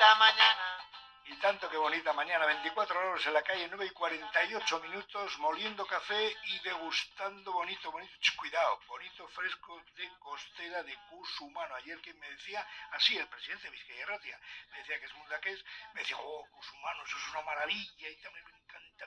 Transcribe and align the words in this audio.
mañana. 0.00 0.78
Y 1.26 1.34
tanto 1.36 1.68
que 1.68 1.76
bonita 1.76 2.12
mañana, 2.14 2.46
24 2.46 2.98
horas 2.98 3.26
en 3.26 3.34
la 3.34 3.42
calle, 3.42 3.68
9 3.68 3.86
y 3.86 3.90
48 3.90 4.80
minutos, 4.80 5.38
moliendo 5.38 5.86
café 5.86 6.36
y 6.44 6.58
degustando 6.60 7.52
bonito, 7.52 7.92
bonito, 7.92 8.12
cuidado, 8.36 8.80
bonito 8.88 9.28
fresco 9.28 9.80
de 9.96 10.08
costera 10.18 10.82
de 10.82 10.96
Cusumano. 11.08 11.74
Ayer 11.76 12.00
que 12.00 12.14
me 12.14 12.30
decía, 12.30 12.66
así 12.92 13.16
el 13.16 13.28
presidente 13.28 13.64
de 13.64 13.70
Vizcaya 13.70 14.06
Ratia, 14.06 14.40
me 14.70 14.78
decía 14.78 14.98
que 14.98 15.06
es 15.06 15.14
mundaqués, 15.14 15.64
me 15.92 16.00
decía, 16.00 16.16
oh, 16.18 16.46
Cusumano, 16.50 17.04
eso 17.04 17.16
es 17.16 17.28
una 17.28 17.42
maravilla, 17.42 18.08
y 18.08 18.16
también 18.22 18.44
me 18.46 18.50
encanta 18.58 18.89
a 19.02 19.06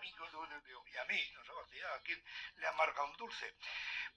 y 0.93 0.97
a 0.97 1.05
mí, 1.05 1.31
no 1.33 1.43
sé, 1.43 1.51
a 1.85 2.01
quién 2.01 2.23
le 2.55 2.67
amarga 2.67 3.03
un 3.03 3.15
dulce. 3.17 3.55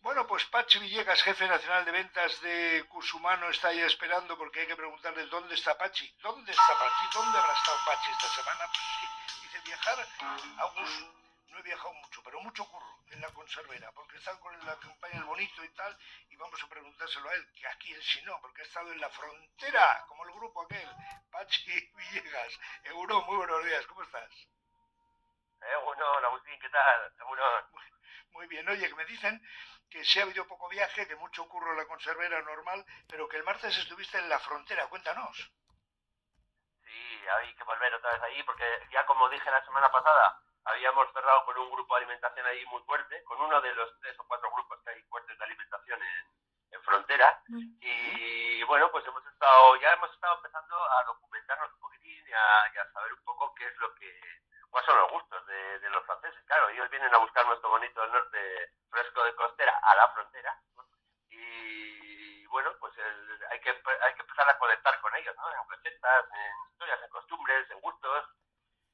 Bueno, 0.00 0.26
pues 0.26 0.44
Pachi 0.46 0.78
Villegas, 0.78 1.22
jefe 1.22 1.48
nacional 1.48 1.84
de 1.84 1.92
ventas 1.92 2.40
de 2.40 2.84
Cusumano, 2.88 3.48
está 3.48 3.68
ahí 3.68 3.80
esperando 3.80 4.36
porque 4.36 4.60
hay 4.60 4.66
que 4.66 4.76
preguntarle 4.76 5.26
dónde 5.26 5.54
está 5.54 5.76
Pachi. 5.76 6.08
¿Dónde 6.20 6.52
está 6.52 6.78
Pachi? 6.78 7.06
¿Dónde 7.12 7.38
habrá 7.38 7.52
estado 7.52 7.78
Pachi 7.86 8.10
esta 8.10 8.28
semana? 8.28 8.66
Pues 8.66 8.84
sí, 9.00 9.42
dice 9.42 9.60
viajar 9.60 10.08
a 10.58 10.64
Gus. 10.66 11.06
No 11.48 11.58
he 11.58 11.62
viajado 11.62 11.94
mucho, 11.94 12.22
pero 12.22 12.40
mucho 12.40 12.66
curro 12.66 12.98
en 13.08 13.20
la 13.20 13.32
conservera, 13.32 13.90
porque 13.92 14.18
están 14.18 14.38
con 14.40 14.66
la 14.66 14.78
campaña 14.78 15.16
El 15.16 15.24
Bonito 15.24 15.64
y 15.64 15.68
tal, 15.70 15.96
y 16.28 16.36
vamos 16.36 16.62
a 16.62 16.68
preguntárselo 16.68 17.30
a 17.30 17.34
él, 17.34 17.48
que 17.54 17.66
aquí 17.66 17.94
él 17.94 18.02
sí 18.02 18.20
no, 18.22 18.38
porque 18.42 18.60
ha 18.60 18.64
estado 18.64 18.92
en 18.92 19.00
la 19.00 19.08
frontera, 19.08 20.04
como 20.06 20.26
el 20.26 20.32
grupo 20.32 20.62
aquel, 20.62 20.88
Pachi 21.30 21.92
Villegas. 21.94 22.52
Euro, 22.84 23.22
muy 23.22 23.36
buenos 23.38 23.64
días, 23.64 23.86
¿cómo 23.86 24.02
estás? 24.02 24.30
Eh, 25.66 25.76
bueno, 25.84 26.04
Agustín, 26.26 26.58
¿qué 26.60 26.68
tal? 26.68 27.12
Bueno. 27.26 27.42
Muy 28.36 28.46
bien, 28.48 28.68
oye, 28.68 28.86
que 28.86 28.94
me 28.94 29.06
dicen 29.06 29.40
que 29.88 30.04
sí 30.04 30.20
ha 30.20 30.24
habido 30.24 30.46
poco 30.46 30.68
viaje, 30.68 31.08
que 31.08 31.16
mucho 31.16 31.48
curro 31.48 31.72
en 31.72 31.78
la 31.78 31.86
conservera 31.86 32.42
normal, 32.42 32.84
pero 33.08 33.26
que 33.28 33.38
el 33.38 33.44
martes 33.44 33.76
estuviste 33.78 34.18
en 34.18 34.28
la 34.28 34.38
frontera, 34.38 34.86
cuéntanos. 34.88 35.50
Sí, 36.84 37.24
hay 37.38 37.54
que 37.54 37.64
volver 37.64 37.94
otra 37.94 38.12
vez 38.12 38.22
ahí, 38.22 38.42
porque 38.42 38.64
ya 38.92 39.06
como 39.06 39.30
dije 39.30 39.50
la 39.50 39.64
semana 39.64 39.90
pasada, 39.90 40.38
habíamos 40.64 41.10
cerrado 41.14 41.46
con 41.46 41.56
un 41.56 41.70
grupo 41.70 41.94
de 41.94 42.04
alimentación 42.04 42.46
ahí 42.46 42.62
muy 42.66 42.82
fuerte, 42.82 43.24
con 43.24 43.40
uno 43.40 43.58
de 43.62 43.74
los 43.74 43.98
tres 44.00 44.14
o 44.18 44.24
cuatro 44.28 44.50
grupos 44.52 44.78
que 44.84 44.90
hay 44.90 45.02
fuertes 45.04 45.38
de 45.38 45.44
alimentación 45.44 46.00
en, 46.02 46.82
frontera, 46.82 47.42
y 47.80 48.62
bueno, 48.64 48.90
pues 48.92 49.04
hemos 49.06 49.26
estado, 49.26 49.76
ya 49.76 49.94
hemos 49.94 50.12
estado 50.12 50.36
empezando 50.36 50.76
a 50.76 51.04
documentarnos 51.04 51.72
un 51.72 51.80
poquitín 51.80 52.28
y 52.28 52.32
a 52.32 52.92
saber 52.92 53.14
un 53.14 53.24
poco 53.24 53.54
qué 53.54 53.66
es 53.66 53.76
lo 53.78 53.92
que 53.94 54.20
cuáles 54.76 54.86
son 54.86 54.98
los 54.98 55.10
gustos 55.10 55.45
de, 55.80 55.90
los 55.90 56.04
franceses. 56.04 56.42
Claro, 56.46 56.68
ellos 56.68 56.90
vienen 56.90 57.14
a 57.14 57.18
buscar 57.18 57.46
nuestro 57.46 57.70
bonito 57.70 58.06
norte 58.06 58.72
fresco 58.90 59.24
de 59.24 59.34
costera 59.34 59.78
a 59.82 59.94
la 59.94 60.08
frontera 60.08 60.56
y 61.30 62.46
bueno, 62.46 62.72
pues 62.80 62.94
hay, 63.50 63.60
que, 63.60 63.70
hay 63.70 64.14
que 64.14 64.22
empezar 64.22 64.48
a 64.48 64.58
conectar 64.58 65.00
con 65.00 65.14
ellos, 65.16 65.34
¿no? 65.36 65.50
En 65.50 65.70
recetas, 65.70 66.24
en 66.32 66.70
historias, 66.72 67.02
en 67.02 67.10
costumbres, 67.10 67.70
en 67.70 67.80
gustos. 67.80 68.24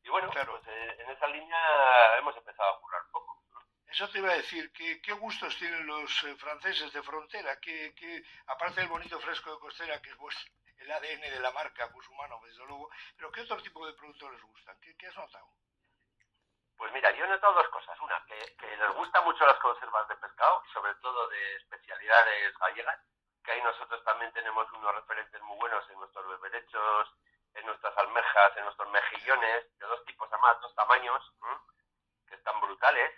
Y 0.02 0.08
bueno, 0.08 0.30
claro. 0.30 0.58
pues 0.58 0.66
eh, 0.66 0.96
en 0.98 1.10
esa 1.10 1.26
línea 1.28 2.18
hemos 2.18 2.36
empezado 2.36 2.70
a 2.70 2.80
currar 2.80 3.02
un 3.02 3.12
poco. 3.12 3.42
Eso 3.86 4.08
te 4.08 4.18
iba 4.18 4.32
a 4.32 4.36
decir, 4.36 4.72
¿qué, 4.72 5.00
qué 5.02 5.12
gustos 5.12 5.56
tienen 5.58 5.86
los 5.86 6.24
eh, 6.24 6.34
franceses 6.36 6.92
de 6.92 7.02
frontera? 7.02 7.60
¿Qué, 7.60 7.94
qué, 7.94 8.24
aparte 8.46 8.80
del 8.80 8.88
bonito 8.88 9.20
fresco 9.20 9.52
de 9.52 9.60
costera, 9.60 10.00
que 10.00 10.10
es 10.10 10.16
pues, 10.16 10.34
el 10.78 10.90
ADN 10.90 11.20
de 11.20 11.40
la 11.40 11.52
marca 11.52 11.92
Cusumano, 11.92 12.40
desde 12.44 12.64
luego, 12.66 12.90
pero 13.16 13.30
¿qué 13.30 13.42
otro 13.42 13.62
tipo 13.62 13.86
de 13.86 13.92
productos 13.92 14.32
les 14.32 14.42
gustan? 14.42 14.80
¿Qué, 14.80 14.96
qué 14.96 15.06
has 15.08 15.16
notado? 15.16 15.46
Pues 16.76 16.92
mira, 16.92 17.10
yo 17.12 17.24
he 17.24 17.28
notado 17.28 17.54
dos 17.54 17.68
cosas. 17.68 17.98
Una, 18.00 18.24
que, 18.26 18.76
les 18.76 18.94
gustan 18.94 19.24
mucho 19.24 19.46
las 19.46 19.58
conservas 19.58 20.08
de 20.08 20.16
pescado, 20.16 20.62
sobre 20.72 20.94
todo 20.96 21.28
de 21.28 21.56
especialidades 21.56 22.58
gallegas, 22.58 23.00
que 23.44 23.52
ahí 23.52 23.62
nosotros 23.62 24.02
también 24.04 24.32
tenemos 24.32 24.70
unos 24.72 24.94
referentes 24.94 25.40
muy 25.42 25.56
buenos 25.58 25.88
en 25.90 25.98
nuestros 25.98 26.26
beberechos, 26.28 27.14
en 27.54 27.66
nuestras 27.66 27.96
almejas, 27.98 28.56
en 28.56 28.64
nuestros 28.64 28.88
mejillones, 28.90 29.78
de 29.78 29.86
dos 29.86 30.04
tipos 30.04 30.28
además, 30.32 30.60
dos 30.60 30.74
tamaños, 30.74 31.32
que 32.28 32.34
están 32.34 32.60
brutales. 32.60 33.12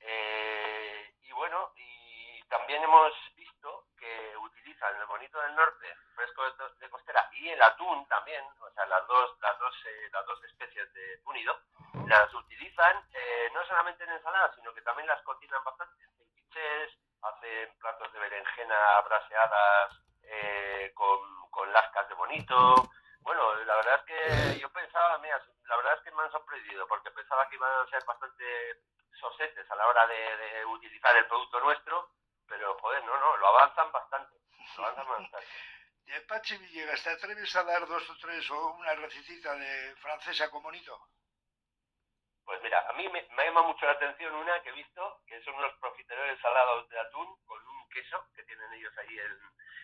Eh, 0.00 1.14
y 1.22 1.32
bueno, 1.32 1.72
y 1.76 2.42
también 2.48 2.82
hemos 2.82 3.12
visto 3.34 3.86
que 3.98 4.36
utilizan 4.36 4.96
el 4.96 5.06
bonito 5.06 5.40
del 5.40 5.54
norte, 5.54 5.96
fresco 6.14 6.42
de, 6.80 6.90
costera, 6.90 7.28
y 7.32 7.48
el 7.48 7.62
atún 7.62 8.06
también, 8.08 8.44
o 8.60 8.70
sea, 8.70 8.84
las 8.86 9.06
dos, 9.06 9.38
las 9.40 9.58
dos, 9.58 9.74
eh, 9.86 10.08
las 10.12 10.26
dos 10.26 10.44
especies 10.44 10.92
de 10.92 11.18
túnido, 11.18 11.58
las 12.06 12.32
utilizan 12.34 13.04
eh, 13.12 13.50
no 13.54 13.64
solamente 13.66 14.04
en 14.04 14.10
ensaladas, 14.10 14.54
sino 14.54 14.72
que 14.74 14.82
también 14.82 15.06
las 15.06 15.22
cocinan 15.22 15.62
bastante 15.64 16.04
en 16.04 16.34
quiches, 16.34 16.98
hacen 17.22 17.78
platos 17.78 18.12
de 18.12 18.18
berenjena 18.18 19.00
braseadas 19.02 19.92
eh, 20.22 20.92
con, 20.94 21.20
con 21.50 21.72
lascas 21.72 22.08
de 22.08 22.14
bonito. 22.14 22.90
Bueno, 23.20 23.54
la 23.64 23.76
verdad 23.76 24.00
es 24.00 24.04
que 24.04 24.58
yo 24.58 24.68
pensaba, 24.70 25.18
mira, 25.18 25.40
la 25.68 25.76
verdad 25.76 25.94
es 25.94 26.02
que 26.02 26.10
me 26.10 26.22
han 26.22 26.32
sorprendido, 26.32 26.86
porque 26.88 27.10
pensaba 27.10 27.48
que 27.48 27.56
iban 27.56 27.72
a 27.72 27.90
ser 27.90 28.04
bastante 28.04 28.44
sosetes 29.12 29.70
a 29.70 29.76
la 29.76 29.86
hora 29.86 30.06
de, 30.06 30.64
utilizar 30.66 31.16
el 31.16 31.26
producto 31.26 31.60
nuestro, 31.60 32.10
pero 32.48 32.76
joder, 32.80 33.04
no, 33.04 33.16
no, 33.18 33.36
lo 33.36 33.46
avanzan 33.46 33.92
bastante. 33.92 34.36
Lo 34.76 34.84
avanzan 34.84 35.08
bastante. 35.08 35.46
De 36.02 36.20
Pachi 36.22 36.56
Villegas, 36.56 37.02
¿te 37.04 37.10
atreves 37.10 37.54
a 37.54 37.62
dar 37.62 37.86
dos 37.86 38.10
o 38.10 38.16
tres 38.18 38.50
o 38.50 38.72
una 38.74 38.92
recetita 38.96 39.54
de 39.54 39.94
francesa 39.96 40.50
con 40.50 40.60
bonito? 40.60 40.98
Mí 43.02 43.08
me, 43.08 43.44
llama 43.44 43.62
mucho 43.62 43.84
la 43.84 43.92
atención 43.92 44.32
una 44.32 44.62
que 44.62 44.68
he 44.68 44.74
visto, 44.74 45.22
que 45.26 45.42
son 45.42 45.56
unos 45.56 45.72
profiteroles 45.80 46.40
salados 46.40 46.88
de 46.88 47.00
atún 47.00 47.36
con 47.46 47.58
un 47.66 47.88
queso 47.88 48.24
que 48.32 48.44
tienen 48.44 48.72
ellos 48.74 48.96
ahí. 48.96 49.18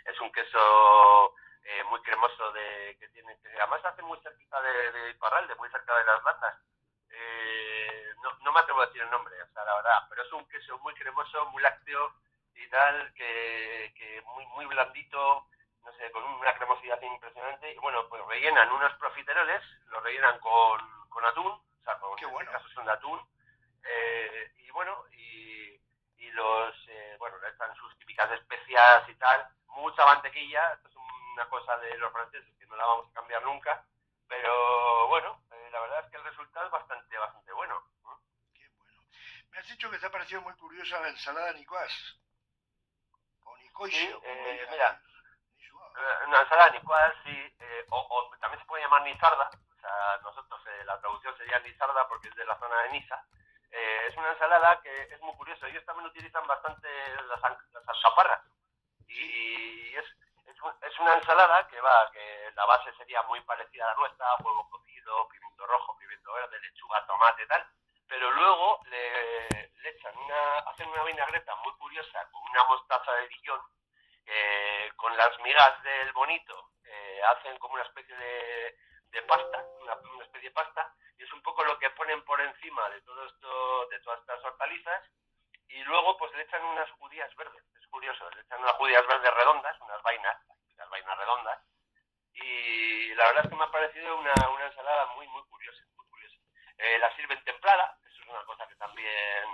es 0.04 0.20
un 0.20 0.30
queso 0.30 1.34
eh, 1.64 1.82
muy 1.90 2.00
cremoso 2.02 2.52
de 2.52 2.96
que 3.00 3.08
tiene, 3.08 3.36
que 3.42 3.48
además 3.60 3.84
hace 3.84 4.02
muy 4.02 4.20
cerquita 4.20 4.62
de, 4.62 4.92
de 4.92 5.54
muy 5.56 5.68
cerca 5.68 5.98
de 5.98 6.04
las 6.04 6.22
latas. 6.22 6.62
Eh, 7.10 8.04
no, 8.22 8.38
no, 8.42 8.52
me 8.52 8.60
atrevo 8.60 8.82
a 8.82 8.86
decir 8.86 9.02
el 9.02 9.10
nombre, 9.10 9.34
o 9.42 9.48
sea, 9.48 9.64
la 9.64 9.74
verdad, 9.74 10.06
pero 10.08 10.22
es 10.22 10.32
un 10.32 10.48
queso 10.48 10.78
muy 10.78 10.94
cremoso, 10.94 11.44
muy 11.46 11.60
lácteo 11.60 12.14
y 12.54 12.68
tal, 12.68 13.12
que, 13.14 13.92
que 13.96 14.22
muy, 14.26 14.46
muy 14.46 14.66
blandito, 14.66 15.48
no 15.82 15.92
sé, 15.94 16.08
con 16.12 16.22
una 16.22 16.54
cremosidad 16.54 17.02
impresionante. 17.02 17.72
Y 17.72 17.78
bueno, 17.78 18.08
pues 18.08 18.24
rellenan 18.26 18.70
unos 18.70 18.92
profiteroles, 18.94 19.64
los 19.86 20.04
rellenan 20.04 20.38
con, 20.38 21.08
con 21.08 21.24
atún 21.24 21.60
Qué 22.18 22.24
en 22.24 22.32
bueno. 22.32 22.50
este 22.50 22.62
caso 22.62 22.67
atún. 22.90 23.20
Eh, 23.84 24.52
y 24.58 24.70
bueno, 24.70 25.04
y, 25.12 25.80
y 26.18 26.30
los, 26.32 26.74
eh, 26.88 27.16
bueno, 27.18 27.38
le 27.38 27.48
echan 27.48 27.74
sus 27.76 27.96
típicas 27.98 28.30
especias 28.32 29.08
y 29.08 29.14
tal, 29.14 29.46
mucha 29.66 30.04
mantequilla, 30.04 30.72
esto 30.74 30.88
es 30.88 30.96
una 30.96 31.48
cosa 31.48 31.76
de 31.78 31.96
los 31.98 32.12
franceses 32.12 32.54
que 32.58 32.66
no 32.66 32.76
la 32.76 32.84
vamos 32.84 33.08
a 33.08 33.14
cambiar 33.14 33.42
nunca, 33.44 33.84
pero 34.28 35.08
bueno, 35.08 35.42
eh, 35.52 35.68
la 35.72 35.80
verdad 35.80 36.04
es 36.04 36.10
que 36.10 36.16
el 36.18 36.24
resultado 36.24 36.66
es 36.66 36.72
bastante, 36.72 37.16
bastante 37.16 37.52
bueno. 37.52 37.82
Qué 38.54 38.68
bueno. 38.76 39.02
Me 39.50 39.58
has 39.58 39.68
dicho 39.68 39.90
que 39.90 39.98
te 39.98 40.06
ha 40.06 40.10
parecido 40.10 40.42
muy 40.42 40.54
curiosa 40.54 41.00
la 41.00 41.08
ensalada 41.08 41.52
nicoás. 41.52 42.20
O 43.44 43.56
nicoisio. 43.58 44.20
Sí, 44.20 44.26
mira, 44.70 45.00
una 46.26 46.42
ensalada 46.42 46.70
nicoás, 46.70 47.14
sí, 47.24 47.56
o, 47.90 47.96
o, 47.96 48.36
también 48.38 48.60
se 48.60 48.66
puede 48.66 48.82
llamar 48.82 49.02
nizarda, 49.02 49.50
nosotros 50.22 50.60
eh, 50.66 50.84
la 50.84 50.98
traducción 51.00 51.36
sería 51.36 51.58
Lizarda 51.60 52.06
porque 52.08 52.28
es 52.28 52.34
de 52.34 52.44
la 52.44 52.58
zona 52.58 52.82
de 52.82 52.90
Niza. 52.90 53.22
Eh, 53.70 54.06
es 54.08 54.16
una 54.16 54.30
ensalada 54.30 54.80
que 54.80 55.02
es 55.02 55.20
muy 55.20 55.34
curioso. 55.34 55.66
Ellos 55.66 55.84
también 55.84 56.08
utilizan 56.08 56.46
bastante 56.46 56.88
las, 57.28 57.40
las 57.72 57.88
alcaparras. 57.88 58.42
Y 59.08 59.94
es, 59.96 60.04
es, 60.46 60.98
una 60.98 61.14
ensalada 61.14 61.66
que 61.68 61.80
va, 61.80 62.10
que 62.10 62.50
la 62.54 62.64
base 62.66 62.92
sería 62.94 63.22
muy 63.22 63.40
parecida 63.42 63.84
a 63.84 63.88
la 63.88 63.94
nuestra, 63.94 64.34
huevo 64.40 64.68
cocido, 64.70 65.28
pimiento 65.28 65.66
rojo, 65.66 65.96
pimiento 65.98 66.32
verde, 66.32 66.60
lechuga, 66.60 67.06
tomate 67.06 67.42
y 67.42 67.46
tal. 67.46 67.66
Pero 68.08 68.30
luego 68.30 68.80
le, 68.86 69.48
le 69.50 69.90
echan 69.90 70.16
una, 70.16 70.58
hacen 70.60 70.88
una 70.88 71.04
vinagreta 71.04 71.54
muy 71.56 71.72
curiosa 71.74 72.28
con 72.30 72.42
una 72.50 72.64
mostaza 72.64 73.12
de 73.12 73.28
Dijon, 73.28 73.60
eh, 74.26 74.92
con 74.96 75.16
las 75.16 75.38
migas 75.40 75.82
del 75.82 76.12
bonito, 76.12 76.70
hacen 77.28 77.58
como 77.58 77.74
una 77.74 77.82
especie 77.82 78.16
de, 78.16 78.76
de 79.10 79.22
pasta, 79.22 79.64
una, 79.80 79.94
especie 80.24 80.48
de 80.48 80.54
pasta, 80.54 80.94
y 81.18 81.24
es 81.24 81.32
un 81.32 81.42
poco 81.42 81.64
lo 81.64 81.78
que 81.78 81.90
ponen 81.90 82.22
por 82.24 82.40
encima 82.40 82.88
de 82.90 83.00
todo 83.02 83.26
esto, 83.26 83.88
de 83.88 84.00
todas 84.00 84.20
estas 84.20 84.44
hortalizas, 84.44 85.04
y 85.68 85.82
luego 85.84 86.16
pues 86.16 86.32
le 86.34 86.42
echan 86.42 86.64
unas 86.64 86.90
judías 86.92 87.34
verdes, 87.36 87.64
es 87.80 87.86
curioso, 87.88 88.30
le 88.30 88.40
echan 88.40 88.60
unas 88.60 88.76
judías 88.76 89.06
verdes 89.06 89.34
redondas, 89.34 89.80
unas 89.80 90.02
vainas, 90.02 90.36
unas 90.74 90.90
vainas 90.90 91.18
redondas, 91.18 91.58
y 92.34 93.14
la 93.14 93.24
verdad 93.26 93.44
es 93.44 93.50
que 93.50 93.56
me 93.56 93.64
ha 93.64 93.70
parecido 93.70 94.16
una, 94.16 94.32
una 94.54 94.66
ensalada 94.66 95.06
muy, 95.14 95.26
muy 95.28 95.42
curiosa, 95.44 95.82
muy 95.96 96.06
curiosa. 96.06 96.36
Eh, 96.78 96.98
la 96.98 97.14
sirven 97.16 97.42
templada, 97.42 97.98
eso 98.06 98.22
es 98.22 98.28
una 98.28 98.44
cosa 98.44 98.68
que 98.68 98.76
también 98.76 99.44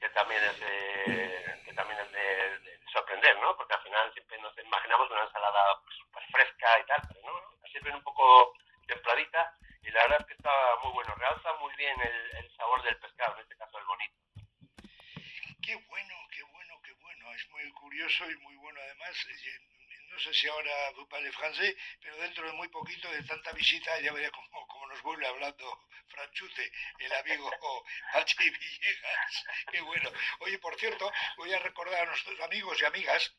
que 0.00 0.08
también 0.10 0.42
es 0.42 0.58
de, 0.58 1.60
que 1.64 1.72
también 1.74 2.00
es 2.00 2.10
de, 2.10 2.80
sorprender, 2.90 3.38
¿no? 3.38 3.54
Porque 3.56 3.74
al 3.74 3.82
final 3.82 4.12
siempre 4.14 4.38
nos 4.40 4.56
imaginamos 4.58 5.10
una 5.10 5.22
ensalada 5.22 5.80
pues, 5.84 5.96
pues 6.10 6.24
fresca 6.32 6.80
y 6.80 6.86
tal, 6.86 7.02
pero 7.06 7.20
no, 7.26 7.38
la 7.62 7.68
sirven 7.68 7.94
un 7.94 8.02
poco 8.02 8.54
templadita 8.86 9.54
y 9.82 9.90
la 9.90 10.02
verdad 10.02 10.20
es 10.20 10.26
que 10.26 10.34
está 10.34 10.50
muy 10.82 10.92
bueno, 10.92 11.14
realza 11.14 11.52
muy 11.60 11.72
bien 11.76 11.94
el, 12.00 12.50
sabor 12.56 12.82
del 12.82 12.96
pescado, 12.98 13.36
en 13.36 13.42
este 13.42 13.56
caso 13.56 13.78
el 13.78 13.84
bonito. 13.84 14.16
Qué 15.62 15.76
bueno, 15.76 16.14
qué 16.32 16.42
bueno, 16.44 16.80
qué 16.82 16.92
bueno, 17.00 17.32
es 17.32 17.48
muy 17.50 17.62
curioso 18.00 18.30
y 18.30 18.36
muy 18.38 18.56
bueno 18.56 18.80
además. 18.80 19.26
No 20.10 20.18
sé 20.20 20.32
si 20.32 20.48
ahora 20.48 20.90
vous 20.96 21.06
parlez 21.06 21.32
français, 21.32 21.76
pero 22.00 22.16
dentro 22.16 22.46
de 22.46 22.52
muy 22.54 22.68
poquito 22.68 23.10
de 23.10 23.22
tanta 23.24 23.52
visita 23.52 24.00
ya 24.00 24.12
veré 24.12 24.30
cómo, 24.30 24.66
cómo 24.66 24.86
nos 24.86 25.02
vuelve 25.02 25.26
hablando 25.26 25.86
Franchute, 26.08 26.72
el 26.98 27.12
amigo 27.12 27.50
Pachi 28.12 28.50
Villegas. 28.50 29.44
Qué 29.70 29.80
bueno. 29.82 30.10
Oye, 30.40 30.58
por 30.58 30.78
cierto, 30.80 31.12
voy 31.36 31.52
a 31.52 31.58
recordar 31.58 32.02
a 32.02 32.06
nuestros 32.06 32.40
amigos 32.40 32.80
y 32.80 32.84
amigas 32.86 33.34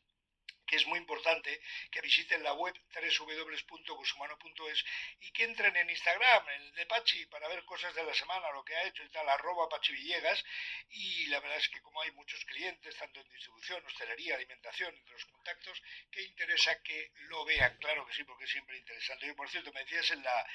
que 0.72 0.78
es 0.78 0.86
muy 0.86 0.98
importante 0.98 1.60
que 1.90 2.00
visiten 2.00 2.42
la 2.42 2.54
web 2.54 2.74
www.gusumano.es 2.94 4.84
y 5.20 5.30
que 5.32 5.44
entren 5.44 5.76
en 5.76 5.90
Instagram, 5.90 6.48
el 6.48 6.72
de 6.72 6.86
Pachi, 6.86 7.26
para 7.26 7.46
ver 7.48 7.62
cosas 7.66 7.94
de 7.94 8.02
la 8.02 8.14
semana, 8.14 8.50
lo 8.52 8.64
que 8.64 8.74
ha 8.74 8.84
hecho 8.84 9.04
y 9.04 9.10
tal, 9.10 9.28
arroba 9.28 9.68
Pachi 9.68 9.92
Villegas. 9.92 10.42
Y 10.88 11.26
la 11.26 11.40
verdad 11.40 11.58
es 11.58 11.68
que 11.68 11.82
como 11.82 12.00
hay 12.00 12.10
muchos 12.12 12.42
clientes, 12.46 12.96
tanto 12.96 13.20
en 13.20 13.28
distribución, 13.28 13.84
hostelería, 13.84 14.36
alimentación, 14.36 14.96
entre 14.96 15.12
los 15.12 15.26
contactos, 15.26 15.82
que 16.10 16.22
interesa 16.22 16.82
que 16.82 17.10
lo 17.28 17.44
vean, 17.44 17.76
claro 17.76 18.06
que 18.06 18.14
sí, 18.14 18.24
porque 18.24 18.44
es 18.44 18.50
siempre 18.50 18.78
interesante. 18.78 19.26
Y 19.26 19.34
por 19.34 19.50
cierto, 19.50 19.70
me 19.74 19.80
decías 19.80 20.10
en 20.12 20.22
la, 20.22 20.46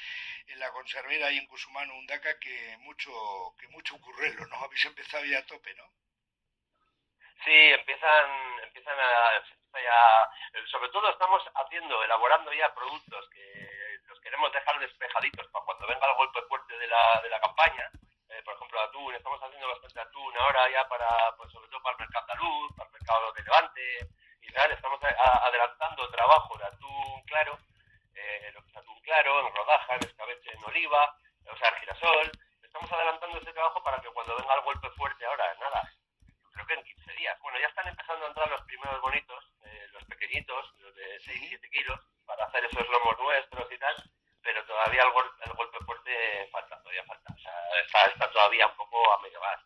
en 0.47 0.57
la 0.57 0.71
conservera 0.71 1.31
y 1.31 1.37
en 1.37 1.45
Cusumano 1.45 1.95
Undaca 1.95 2.39
que 2.39 2.75
mucho, 2.79 3.53
que 3.59 3.67
mucho 3.67 4.01
currelo, 4.01 4.47
¿no? 4.47 4.55
Habéis 4.55 4.83
empezado 4.85 5.25
ya 5.25 5.37
a 5.37 5.45
tope, 5.45 5.75
¿no? 5.75 5.93
Sí, 7.45 7.51
empiezan, 7.51 8.59
empiezan 8.63 8.99
a, 8.99 9.56
ya, 9.73 10.65
sobre 10.71 10.89
todo 10.89 11.09
estamos 11.09 11.43
haciendo, 11.53 12.03
elaborando 12.03 12.51
ya 12.53 12.73
productos 12.73 13.29
que 13.29 13.99
los 14.07 14.19
queremos 14.21 14.51
dejar 14.51 14.79
despejaditos 14.79 15.47
para 15.47 15.65
cuando 15.65 15.87
venga 15.87 16.07
el 16.07 16.15
golpe 16.15 16.41
fuerte 16.43 16.77
de 16.77 16.87
la, 16.87 17.21
de 17.21 17.29
la 17.29 17.39
campaña. 17.39 17.89
Eh, 18.29 18.41
por 18.43 18.55
ejemplo, 18.55 18.79
atún, 18.81 19.15
estamos 19.15 19.41
haciendo 19.41 19.67
bastante 19.67 19.99
atún 20.01 20.37
ahora 20.37 20.69
ya 20.69 20.87
para, 20.87 21.07
pues 21.37 21.51
sobre 21.51 21.69
todo 21.69 21.81
para 21.81 21.95
el 21.95 21.99
mercado 21.99 22.25
andaluz, 22.31 22.75
para 22.75 22.89
el 22.89 22.93
mercado 22.93 23.33
de 23.33 23.43
Levante 23.43 24.07
y 24.41 24.51
tal. 24.51 24.71
Estamos 24.71 24.99
adelantando 25.03 26.09
trabajo 26.09 26.57
de 26.57 26.65
atún 26.65 27.23
claro, 27.25 27.57
eh, 28.15 28.51
lo 28.53 28.61
que 28.63 28.69
es 28.69 28.77
atún 28.77 28.99
claro, 29.01 29.47
en 29.47 29.55
rodaja, 29.55 29.95
en 29.95 30.03
escabeche, 30.03 30.51
en 30.51 30.63
oliva, 30.65 31.15
o 31.45 31.57
sea, 31.57 31.69
en 31.69 31.75
girasol. 31.75 32.31
Estamos 32.61 32.91
adelantando 32.91 33.37
ese 33.37 33.53
trabajo 33.53 33.81
para 33.81 33.99
que 34.01 34.09
cuando 34.09 34.35
venga 34.35 34.55
el 34.55 34.61
golpe 34.61 34.89
fuerte 34.91 35.25
ahora, 35.25 35.55
nada, 35.55 35.89
creo 36.57 36.67
que 36.67 36.73
en 36.73 36.83
15 36.83 37.13
días. 37.13 37.39
Bueno, 37.41 37.59
ya 37.59 37.67
están 37.67 37.87
empezando 37.87 38.25
a 38.25 38.29
entrar 38.29 38.49
los 38.49 38.61
primeros 38.63 39.01
bonitos, 39.01 39.45
eh, 39.63 39.87
los 39.91 40.03
pequeñitos, 40.05 40.73
los 40.79 40.95
de 40.95 41.19
6-7 41.21 41.69
kilos, 41.69 41.99
para 42.25 42.45
hacer 42.45 42.65
esos 42.65 42.87
lomos 42.89 43.17
nuestros 43.19 43.71
y 43.71 43.77
tal, 43.77 43.95
pero 44.41 44.65
todavía 44.97 45.31
el, 45.43 45.49
el 45.49 45.55
golpe 45.55 45.77
fuerte 45.85 46.49
falta, 46.51 46.81
todavía 46.81 47.03
falta. 47.05 47.33
O 47.33 47.39
sea, 47.39 47.53
está, 47.85 48.05
está 48.05 48.31
todavía 48.31 48.67
un 48.67 48.75
poco 48.75 49.13
a 49.13 49.21
medio 49.21 49.39
gas. 49.39 49.61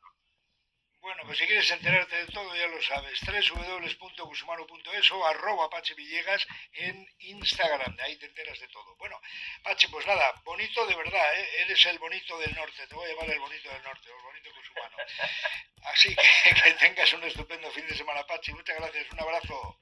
Bueno, 1.00 1.24
pues 1.25 1.39
si 1.39 1.48
quieres 1.48 1.72
enterarte 1.72 2.16
de 2.16 2.28
todo, 2.28 2.56
ya 2.56 2.68
lo 2.68 2.80
sabes, 2.80 3.19
www.gusumano.es 3.25 5.12
o 5.12 5.25
arroba 5.25 5.68
Pache 5.68 5.95
Villegas 5.95 6.45
en 6.74 7.07
Instagram, 7.18 7.95
de 7.95 8.04
ahí 8.04 8.18
te 8.18 8.28
enteras 8.28 8.60
de 8.60 8.68
todo. 8.68 8.95
Bueno, 8.98 9.19
Pache, 9.63 9.89
pues 9.89 10.06
nada, 10.06 10.31
bonito 10.44 10.86
de 10.86 10.95
verdad, 10.95 11.39
¿eh? 11.39 11.62
eres 11.62 11.83
el 11.88 11.98
bonito 11.98 12.38
del 12.38 12.54
norte, 12.54 12.86
te 12.86 12.94
voy 12.94 13.10
a 13.10 13.13
llamar 13.16 13.31
el 13.31 13.39
bonito 13.39 13.68
del 13.72 13.81
norte, 13.81 14.10
el 14.10 14.22
bonito 14.22 14.51
Cusumano. 14.54 14.98
Así 15.86 16.16
que 16.16 16.54
que 16.63 16.72
tengas 16.74 17.12
un 17.13 17.24
estupendo 17.24 17.72
fin 17.72 17.88
de 17.88 17.95
semana, 17.95 18.24
Pache, 18.28 18.54
muchas 18.54 18.78
gracias, 18.78 19.12
un 19.12 19.22
abrazo. 19.22 19.80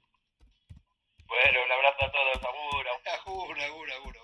Bueno, 1.27 1.63
un 1.65 1.71
abrazo 1.73 2.05
a 2.05 2.11
todos, 2.13 2.43
agur, 2.43 2.87
agur, 2.87 3.59
agur, 3.59 3.59
agur. 3.59 3.91
agur. 3.91 4.18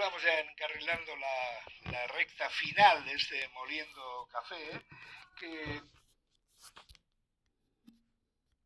Vamos 0.00 0.22
ya 0.22 0.40
encarrilando 0.40 1.14
la, 1.16 2.06
recta 2.06 2.48
final 2.48 3.04
de 3.04 3.12
este 3.12 3.46
Moliendo 3.48 4.26
Café. 4.32 4.80
que 5.38 5.82